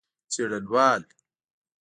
[0.31, 1.01] څېړنوال